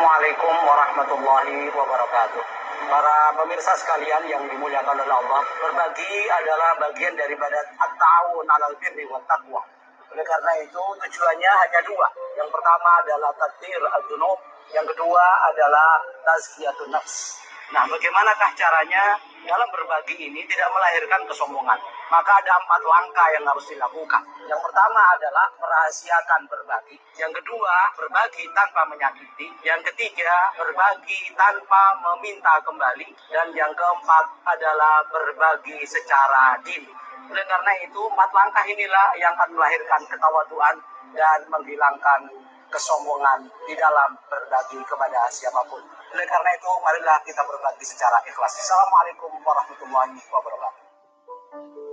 [0.00, 2.42] Assalamualaikum warahmatullahi wabarakatuh.
[2.88, 9.20] Para pemirsa sekalian yang dimuliakan oleh Allah, berbagi adalah bagian daripada at-ta'awun 'alal birri wat
[9.28, 9.60] taqwa.
[10.08, 12.08] Oleh karena itu tujuannya hanya dua.
[12.32, 14.40] Yang pertama adalah tatir al-junub,
[14.72, 17.36] yang kedua adalah tazkiyatun nafs.
[17.76, 21.76] Nah, bagaimanakah caranya dalam berbagi ini tidak melahirkan kesombongan?
[22.10, 24.22] Maka ada empat langkah yang harus dilakukan.
[24.50, 26.98] Yang pertama adalah merahasiakan berbagi.
[27.14, 29.46] Yang kedua, berbagi tanpa menyakiti.
[29.62, 33.08] Yang ketiga, berbagi tanpa meminta kembali.
[33.30, 36.82] Dan yang keempat adalah berbagi secara din.
[37.30, 40.82] Oleh karena itu, empat langkah inilah yang akan melahirkan ketawaduan
[41.14, 42.26] dan menghilangkan
[42.74, 45.82] kesombongan di dalam berbagi kepada siapa pun.
[46.10, 48.58] Oleh karena itu, marilah kita berbagi secara ikhlas.
[48.58, 51.89] Assalamualaikum warahmatullahi wabarakatuh.